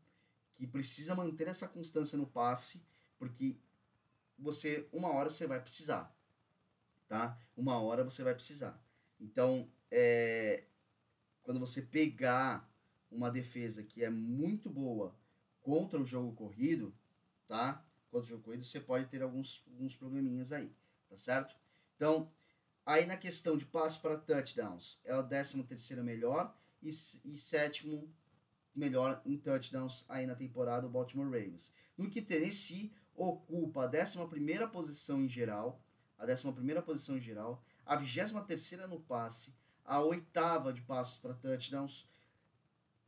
[0.55, 2.81] que precisa manter essa constância no passe,
[3.19, 3.57] porque
[4.39, 6.16] você, uma hora você vai precisar,
[7.09, 7.39] tá?
[7.57, 8.81] Uma hora você vai precisar.
[9.21, 10.65] Então, é,
[11.43, 12.69] quando você pegar
[13.11, 15.15] uma defesa que é muito boa
[15.63, 16.95] contra o jogo corrido,
[17.47, 17.85] tá?
[18.11, 20.73] Contra o jogo corrido, você pode ter alguns, alguns probleminhas aí,
[21.09, 21.57] tá certo?
[21.95, 22.31] Então,
[22.85, 28.13] aí na questão de passo para touchdowns, é o 13 terceiro melhor e, e sétimo
[28.75, 31.73] melhor em touchdowns aí na temporada o Baltimore Ravens.
[31.97, 35.83] No que Tennessee ocupa a 11 primeira posição em geral,
[36.19, 39.53] a 11 primeira posição em geral, a 23 terceira no passe,
[39.85, 42.07] a oitava de passos para touchdowns,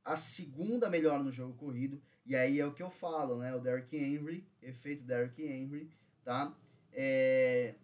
[0.05, 3.55] a segunda melhor no jogo corrido, e aí é o que eu falo, né?
[3.55, 5.91] O Derrick Henry, efeito Derrick Henry,
[6.25, 6.55] tá?
[6.93, 7.75] É,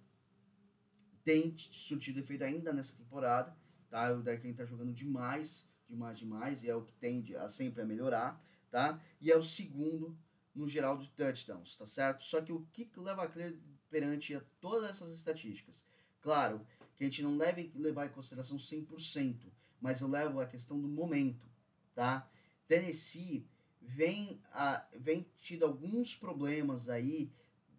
[1.24, 3.56] tem surtido efeito ainda nessa temporada,
[3.90, 4.12] tá?
[4.12, 7.82] O Derrick Henry tá jogando demais, demais, demais, e é o que tende a sempre
[7.82, 9.00] a melhorar, tá?
[9.20, 10.16] E é o segundo
[10.54, 12.24] no geral de touchdowns, tá certo?
[12.24, 13.58] Só que o que leva a crer
[13.94, 15.84] perante a todas essas estatísticas?
[16.20, 19.36] Claro, que a gente não deve levar em consideração 100%,
[19.80, 21.48] mas eu levo a questão do momento,
[21.94, 22.28] tá?
[22.66, 23.46] Tennessee
[23.80, 27.30] vem, a, vem tido alguns problemas aí,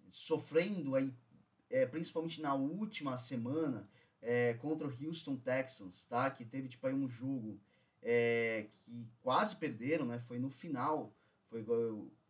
[0.09, 1.13] sofrendo aí,
[1.69, 3.85] é, principalmente na última semana,
[4.21, 6.31] é, contra o Houston Texans, tá?
[6.31, 7.59] Que teve tipo aí um jogo
[8.01, 10.17] é, que quase perderam, né?
[10.17, 11.13] Foi no final,
[11.49, 11.65] foi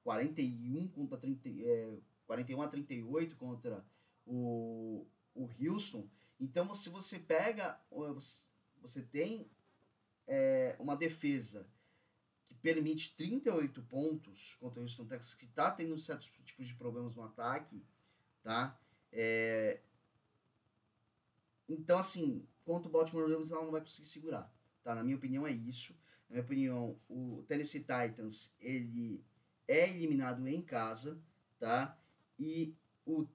[0.04, 1.94] 41 contra 30, é,
[2.26, 3.86] 41 a 38 contra
[4.26, 6.10] o, o Houston.
[6.40, 7.80] Então, se você pega,
[8.82, 9.50] você tem
[10.28, 11.68] é, uma defesa
[12.46, 17.16] que permite 38 pontos contra o Houston Texas, que está tendo certos tipos de problemas
[17.16, 17.84] no ataque,
[18.44, 18.80] tá?
[19.12, 19.82] É,
[21.68, 24.94] então, assim, contra o Baltimore Ravens, ela não vai conseguir segurar, tá?
[24.94, 25.94] Na minha opinião, é isso.
[26.30, 29.24] Na minha opinião, o Tennessee Titans, ele
[29.68, 31.22] é eliminado em casa,
[31.60, 31.98] tá?
[32.40, 33.28] E o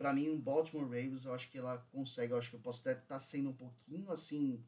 [0.00, 2.80] para mim, o Baltimore Ravens, eu acho que ela consegue, eu acho que eu posso
[2.80, 4.64] até estar tá sendo um pouquinho assim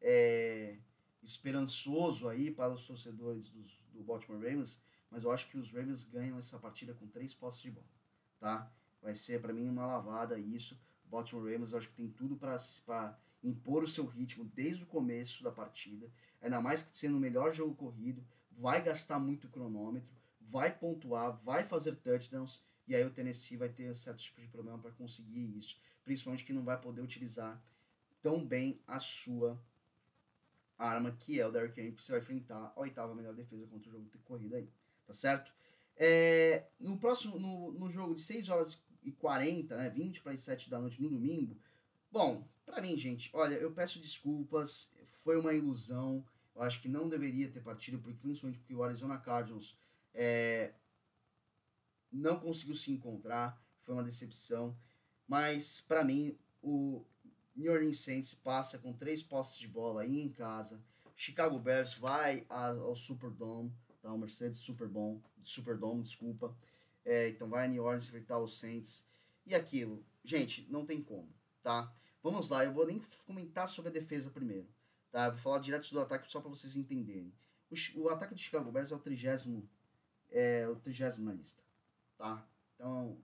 [0.00, 0.76] é,
[1.22, 6.02] esperançoso aí para os torcedores dos, do Baltimore Ravens, mas eu acho que os Ravens
[6.02, 7.86] ganham essa partida com três posses de bola,
[8.40, 8.72] tá?
[9.00, 10.76] Vai ser para mim uma lavada isso.
[11.04, 14.86] O Baltimore Ravens, eu acho que tem tudo para impor o seu ritmo desde o
[14.86, 20.12] começo da partida, ainda mais que sendo o melhor jogo corrido, vai gastar muito cronômetro,
[20.40, 24.78] vai pontuar, vai fazer touchdowns e aí o Tennessee vai ter certos tipos de problema
[24.78, 25.80] para conseguir isso.
[26.04, 27.62] Principalmente que não vai poder utilizar
[28.20, 29.60] tão bem a sua
[30.78, 33.92] arma, que é o Derrick Henry, você vai enfrentar a oitava melhor defesa contra o
[33.92, 34.68] jogo de corrida aí.
[35.06, 35.52] Tá certo?
[35.96, 40.42] É, no próximo, no, no jogo de 6 horas e 40, né, 20 para as
[40.42, 41.56] 7 da noite no domingo,
[42.10, 47.08] bom, para mim, gente, olha, eu peço desculpas, foi uma ilusão, eu acho que não
[47.08, 49.76] deveria ter partido, principalmente porque o Arizona Cardinals
[50.14, 50.72] é,
[52.12, 54.76] não conseguiu se encontrar, foi uma decepção.
[55.26, 57.04] Mas para mim o
[57.56, 60.80] New Orleans Saints passa com três postes de bola aí em casa.
[61.16, 64.12] Chicago Bears vai ao Superdome, tá?
[64.12, 66.54] O Mercedes Superdome, Superdome, desculpa.
[67.04, 69.04] É, então vai a New Orleans enfrentar os Saints.
[69.46, 71.28] E aquilo, gente, não tem como,
[71.62, 71.92] tá?
[72.22, 74.68] Vamos lá, eu vou nem comentar sobre a defesa primeiro,
[75.10, 75.26] tá?
[75.26, 77.32] Eu vou falar direto do ataque só para vocês entenderem.
[77.68, 79.68] O, o, ataque do Chicago Bears é o trigésimo,
[80.30, 81.62] é o trigésimo na lista
[82.22, 82.46] tá?
[82.76, 83.18] Então,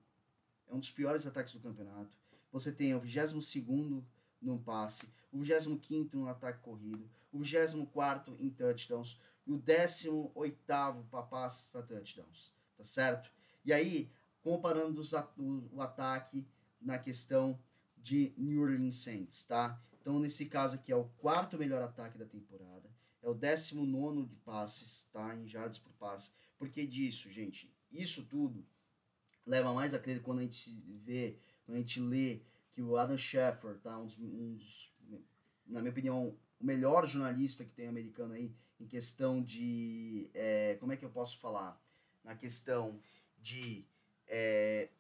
[0.66, 2.10] é um dos piores ataques do campeonato.
[2.50, 4.02] Você tem o 22
[4.42, 10.58] no passe, o 25 no ataque corrido, o 24 em touchdowns e o 18
[11.08, 13.30] para passes para touchdowns, tá certo?
[13.64, 14.10] E aí,
[14.42, 16.44] comparando os, o, o ataque
[16.80, 17.56] na questão
[17.96, 19.80] de New Orleans Saints, tá?
[20.00, 22.90] Então, nesse caso aqui, é o quarto melhor ataque da temporada,
[23.22, 25.36] é o 19 de passes, tá?
[25.36, 26.32] Em jardas por passe.
[26.58, 27.72] Por que disso, gente?
[27.92, 28.66] Isso tudo
[29.48, 30.70] leva mais a crer quando a gente
[31.04, 34.92] vê, quando a gente lê que o Adam Schefter, tá, um dos, um dos,
[35.66, 40.92] na minha opinião, o melhor jornalista que tem americano aí em questão de, é, como
[40.92, 41.80] é que eu posso falar,
[42.22, 43.00] na questão
[43.38, 43.84] de,
[44.26, 44.90] é,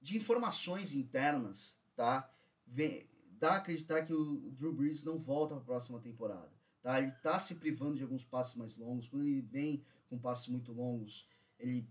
[0.00, 2.30] de informações internas, tá,
[2.66, 7.00] vem, dá a acreditar que o Drew Brees não volta para a próxima temporada, tá,
[7.00, 10.70] ele tá se privando de alguns passos mais longos, quando ele vem com passos muito
[10.72, 11.26] longos,
[11.58, 11.88] ele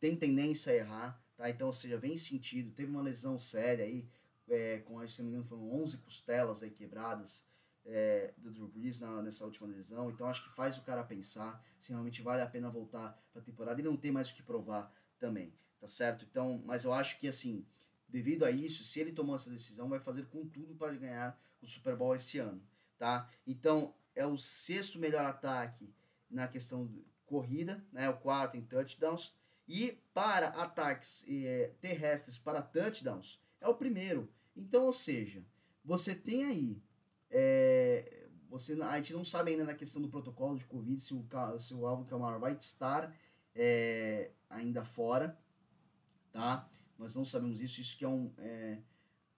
[0.00, 1.50] tem tendência a errar, tá?
[1.50, 4.08] Então, ou seja, vem sentido, teve uma lesão séria aí,
[4.48, 7.44] é, com, se não me engano, foram 11 costelas aí quebradas
[7.84, 11.62] é, do Drew Brees na, nessa última lesão, então acho que faz o cara pensar
[11.78, 14.42] se realmente vale a pena voltar para a temporada e não tem mais o que
[14.42, 16.26] provar também, tá certo?
[16.30, 17.66] Então, mas eu acho que, assim,
[18.08, 21.66] devido a isso, se ele tomou essa decisão, vai fazer com tudo para ganhar o
[21.66, 22.62] Super Bowl esse ano,
[22.96, 23.28] tá?
[23.46, 25.94] Então, é o sexto melhor ataque
[26.30, 26.90] na questão
[27.24, 28.08] corrida, né?
[28.08, 29.32] O quarto em touchdowns.
[29.68, 34.32] E para ataques eh, terrestres para touchdowns, é o primeiro.
[34.56, 35.44] Então, ou seja,
[35.84, 36.82] você tem aí.
[37.30, 41.26] É, você, a gente não sabe ainda na questão do protocolo de Covid se o,
[41.58, 43.14] se o Alvin Kamara vai estar
[43.54, 45.38] é, ainda fora,
[46.32, 46.68] tá?
[46.98, 48.78] Nós não sabemos isso, isso que é um, é,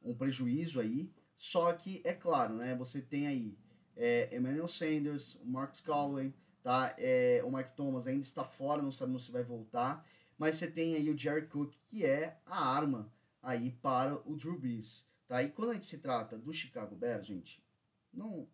[0.02, 1.12] um prejuízo aí.
[1.36, 2.74] Só que, é claro, né?
[2.76, 3.58] Você tem aí
[3.96, 6.94] é, Emmanuel Sanders, o Marcus Callaway, tá?
[6.98, 10.06] É, o Mike Thomas ainda está fora, não sabemos se vai voltar.
[10.40, 14.58] Mas você tem aí o Jerry Cook, que é a arma aí para o Drew
[14.58, 15.42] Brees, tá?
[15.42, 17.62] E quando a gente se trata do Chicago Bears, gente,
[18.10, 18.48] não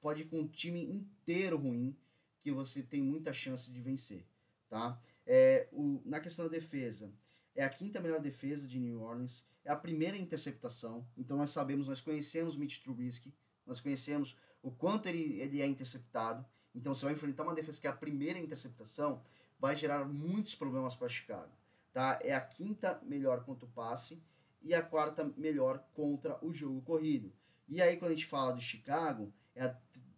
[0.00, 1.96] pode ir com um time inteiro ruim
[2.40, 4.24] que você tem muita chance de vencer,
[4.68, 4.96] tá?
[5.26, 7.12] É, o, na questão da defesa,
[7.52, 11.88] é a quinta melhor defesa de New Orleans, é a primeira interceptação, então nós sabemos,
[11.88, 13.34] nós conhecemos Mitch Trubisky,
[13.66, 17.88] nós conhecemos o quanto ele, ele é interceptado, então você vai enfrentar uma defesa que
[17.88, 19.20] é a primeira interceptação,
[19.62, 21.52] vai gerar muitos problemas para Chicago,
[21.92, 22.18] tá?
[22.20, 24.20] É a quinta melhor contra o passe
[24.60, 27.32] e a quarta melhor contra o jogo corrido.
[27.68, 29.76] E aí quando a gente fala de Chicago, é a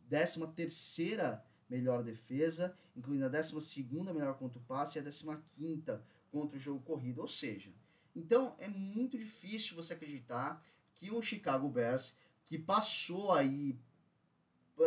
[0.09, 5.45] décima terceira melhor defesa, incluindo a décima segunda melhor contra o passe e a décima
[5.55, 6.03] quinta
[6.33, 7.21] contra o jogo corrido.
[7.21, 7.71] Ou seja,
[8.17, 13.79] então é muito difícil você acreditar que o Chicago Bears, que passou aí,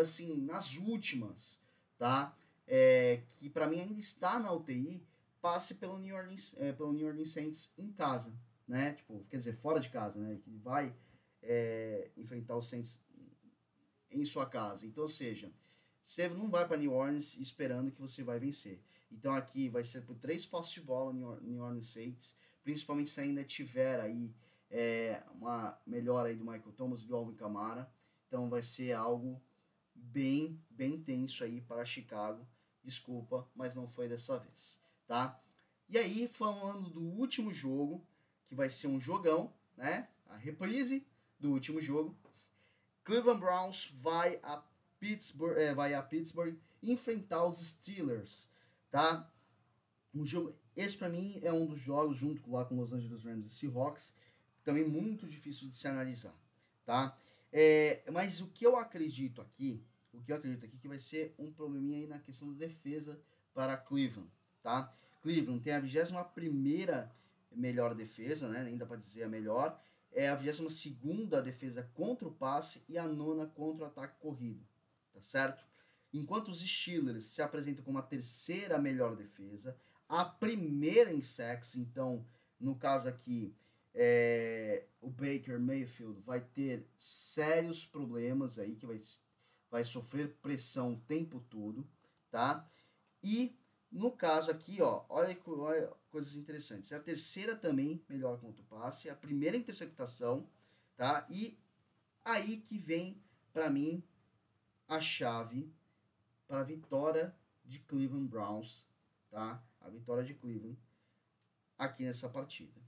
[0.02, 1.60] assim, nas últimas,
[1.96, 2.36] tá?
[2.67, 5.01] É, que para mim ainda está na UTI,
[5.41, 8.34] passe pelo New Orleans, é, pelo New Orleans Saints em casa,
[8.67, 8.93] né?
[8.93, 10.38] Tipo, quer dizer, fora de casa, né?
[10.43, 10.93] Que vai
[11.41, 13.01] é, enfrentar o Saints
[14.12, 14.86] em sua casa.
[14.86, 15.51] Então, ou seja,
[16.03, 18.82] você não vai para New Orleans esperando que você vai vencer.
[19.12, 23.43] Então aqui vai ser por três postos de bola New Orleans Saints, principalmente se ainda
[23.43, 24.34] tiver aí
[24.69, 27.89] é, uma melhora aí do Michael Thomas e do Alvin Kamara.
[28.27, 29.41] Então vai ser algo
[29.93, 32.47] bem, bem tenso aí para Chicago.
[32.88, 35.39] Desculpa, mas não foi dessa vez, tá?
[35.89, 38.02] E aí, falando do último jogo,
[38.47, 40.08] que vai ser um jogão, né?
[40.28, 41.06] A reprise
[41.39, 42.15] do último jogo.
[43.04, 44.63] Cleveland Browns vai a
[45.00, 48.50] Pittsburgh, é, vai a Pittsburgh enfrentar os Steelers
[48.89, 49.30] tá?
[50.13, 53.45] Um jogo, esse para mim é um dos jogos junto lá com Los Angeles Rams
[53.45, 54.13] e Seahawks,
[54.63, 56.36] também muito difícil de se analisar,
[56.86, 57.17] tá?
[57.52, 59.84] É, mas o que eu acredito aqui,
[60.17, 63.19] o que eu acredito aqui que vai ser um probleminha aí na questão da defesa
[63.53, 64.30] para Cleveland,
[64.62, 64.93] tá?
[65.21, 67.12] Cleveland tem a 21 primeira
[67.51, 68.62] melhor defesa, né?
[68.62, 69.80] Ainda para dizer a melhor,
[70.12, 74.65] é a 22 segunda defesa contra o passe e a nona contra o ataque corrido,
[75.13, 75.63] tá certo?
[76.13, 79.77] Enquanto os Steelers se apresentam como a terceira melhor defesa,
[80.08, 82.25] a primeira em sacks, então,
[82.60, 83.53] no caso aqui,
[83.93, 89.01] é, o Baker Mayfield vai ter sérios problemas aí, que vai,
[89.69, 91.88] vai sofrer pressão o tempo todo,
[92.30, 92.69] tá?
[93.23, 93.58] E
[93.91, 96.91] no caso aqui, ó, olha, olha coisas interessantes.
[96.91, 100.49] A terceira também melhor contra o passe, a primeira interceptação,
[100.95, 101.25] tá?
[101.30, 101.58] E
[102.23, 103.21] aí que vem
[103.53, 104.03] para mim
[104.88, 105.73] a chave
[106.47, 108.88] para a vitória de Cleveland Browns,
[109.30, 109.63] tá?
[109.82, 110.77] A vitória de Cleveland
[111.77, 112.82] aqui nessa partida.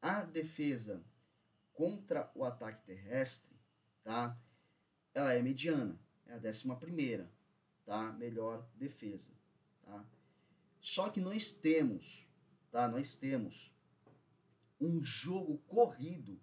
[0.00, 1.04] A defesa
[1.72, 3.58] contra o ataque terrestre,
[4.02, 4.38] tá?
[5.16, 7.32] Ela é mediana, é a décima primeira,
[7.86, 8.12] tá?
[8.12, 9.32] Melhor defesa,
[9.80, 10.04] tá?
[10.78, 12.28] Só que nós temos,
[12.70, 12.86] tá?
[12.86, 13.72] Nós temos
[14.78, 16.38] um jogo corrido,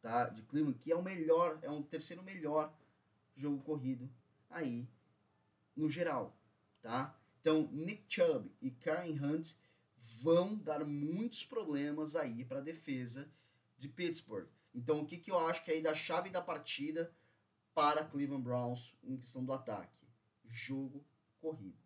[0.00, 0.30] tá?
[0.30, 2.74] De Cleveland que é o melhor, é um terceiro melhor
[3.36, 4.08] jogo corrido
[4.48, 4.88] aí
[5.76, 6.34] no geral,
[6.80, 7.14] tá?
[7.42, 9.52] Então, Nick Chubb e Karen Hunt
[10.22, 13.30] vão dar muitos problemas aí para a defesa
[13.76, 14.48] de Pittsburgh.
[14.74, 17.12] Então, o que, que eu acho que é aí da chave da partida
[17.78, 20.04] para Cleveland Browns em questão do ataque?
[20.44, 21.00] Jogo
[21.40, 21.78] corrido,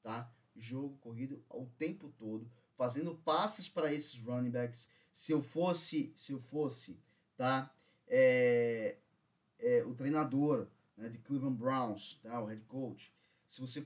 [0.00, 0.32] tá?
[0.54, 4.88] Jogo corrido o tempo todo, fazendo passes para esses running backs.
[5.12, 7.00] Se eu fosse, se eu fosse,
[7.36, 7.74] tá?
[8.06, 8.98] É,
[9.58, 12.40] é, o treinador né, de Cleveland Browns, tá?
[12.40, 13.12] O head coach,
[13.48, 13.84] se você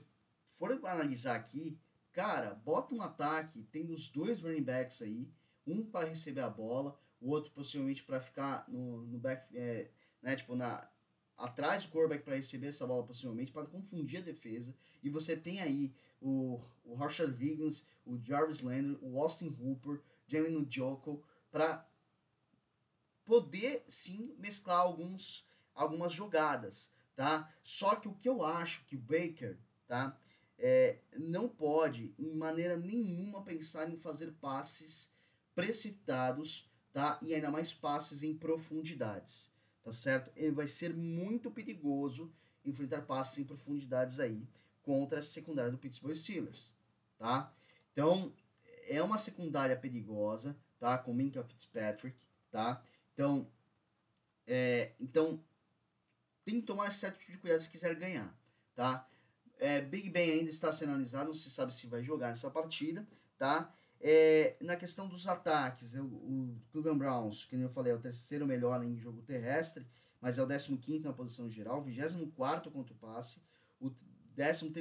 [0.53, 1.79] for analisar aqui,
[2.13, 5.27] cara, bota um ataque, tem os dois running backs aí,
[5.65, 9.89] um para receber a bola, o outro possivelmente para ficar no, no back, é,
[10.21, 10.87] né, tipo, na,
[11.37, 15.61] atrás do quarterback para receber essa bola possivelmente, para confundir a defesa, e você tem
[15.61, 21.87] aí o, o Rashad Higgins, o Jarvis Landry, o Austin Hooper, Jamie Njoku, para
[23.25, 27.51] poder sim mesclar alguns, algumas jogadas tá?
[27.63, 29.57] Só que o que eu acho que o Baker,
[29.87, 30.17] tá?
[30.57, 35.11] É, não pode, em maneira nenhuma, pensar em fazer passes
[35.53, 37.17] precipitados, tá?
[37.21, 39.51] E ainda mais passes em profundidades,
[39.85, 40.31] tá certo?
[40.35, 42.33] Ele vai ser muito perigoso
[42.65, 44.49] enfrentar passes em profundidades aí
[44.81, 46.73] contra a secundária do Pittsburgh Steelers,
[47.19, 47.53] tá?
[47.91, 48.33] Então,
[48.87, 50.97] é uma secundária perigosa, tá?
[50.97, 52.17] Com Minka Fitzpatrick,
[52.49, 52.83] tá?
[53.13, 53.47] Então,
[54.47, 55.39] é, então
[56.43, 58.35] tem que tomar certo tipo de cuidado se quiser ganhar,
[58.73, 59.07] tá?
[59.59, 63.07] É, Big Ben ainda está sendo analisado, não se sabe se vai jogar nessa partida,
[63.37, 63.71] tá?
[64.01, 68.45] É, na questão dos ataques, o, o Cleveland Browns, que eu falei, é o terceiro
[68.45, 69.85] melhor em jogo terrestre,
[70.21, 73.39] mas é o 15 na posição geral, 24 contra o passe,
[73.79, 73.91] o
[74.35, 74.71] 13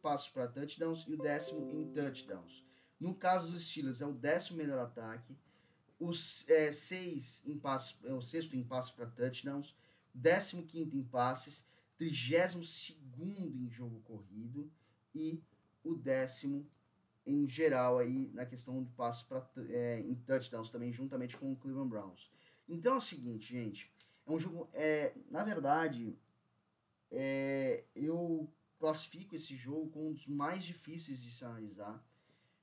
[0.00, 2.64] passo para touchdowns e o décimo em touchdowns.
[2.98, 5.36] No caso dos Steelers, é o décimo melhor ataque,
[5.98, 9.74] os é, seis em passos, é o sexto em passos para touchdowns,
[10.14, 11.64] 15 em passes,
[11.98, 14.70] 32 em jogo corrido
[15.14, 15.40] e
[15.82, 16.66] o décimo
[17.26, 21.56] em geral aí na questão de passos para é, em touchdowns também juntamente com o
[21.56, 22.30] Cleveland Browns.
[22.68, 23.92] Então é o seguinte, gente,
[24.26, 26.18] é um jogo é na verdade
[27.10, 32.04] é, eu classifico esse jogo como um dos mais difíceis de se analisar,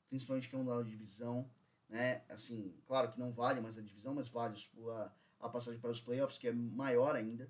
[0.09, 1.49] principalmente que é um da divisão,
[1.89, 2.23] né?
[2.29, 4.55] Assim, claro que não vale mais a divisão, mas vale
[4.89, 7.49] a, a passagem para os playoffs, que é maior ainda,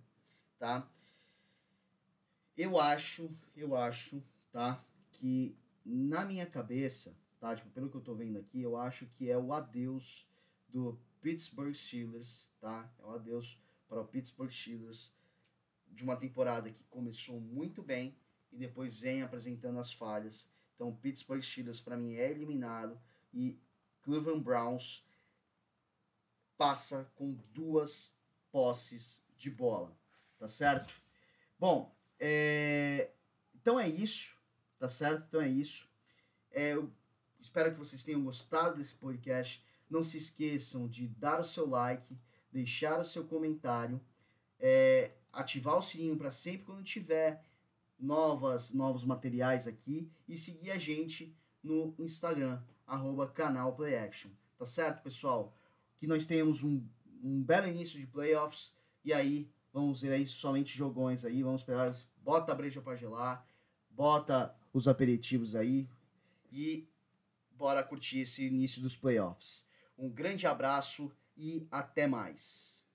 [0.57, 0.89] tá?
[2.55, 4.83] Eu acho, eu acho, tá?
[5.11, 7.55] Que na minha cabeça, tá?
[7.55, 10.27] Tipo, pelo que eu tô vendo aqui, eu acho que é o adeus
[10.69, 12.89] do Pittsburgh Steelers, tá?
[12.99, 15.13] É o adeus para o Pittsburgh Steelers
[15.87, 18.15] de uma temporada que começou muito bem
[18.51, 20.47] e depois vem apresentando as falhas.
[20.75, 22.99] Então, o Pittsburgh Steelers para mim é eliminado
[23.33, 23.59] e
[24.01, 25.05] Cleveland Browns
[26.57, 28.13] passa com duas
[28.51, 29.95] posses de bola,
[30.37, 30.93] tá certo?
[31.59, 33.11] Bom, é...
[33.55, 34.35] então é isso,
[34.81, 35.25] tá certo?
[35.27, 35.87] Então é isso.
[36.49, 36.91] É, eu
[37.39, 39.63] espero que vocês tenham gostado desse podcast.
[39.87, 42.17] Não se esqueçam de dar o seu like,
[42.51, 44.01] deixar o seu comentário,
[44.59, 47.45] é, ativar o sininho para sempre quando tiver
[47.99, 54.31] novas, novos materiais aqui e seguir a gente no Instagram, arroba canal PlayAction.
[54.57, 55.55] Tá certo, pessoal?
[55.99, 56.83] Que nós tenhamos um,
[57.23, 58.73] um belo início de playoffs
[59.05, 63.45] e aí vamos ver aí somente jogões aí, vamos esperar, bota a breja para gelar,
[63.91, 65.87] bota os aperitivos aí
[66.51, 66.87] e
[67.51, 69.63] bora curtir esse início dos playoffs.
[69.97, 72.85] Um grande abraço e até mais.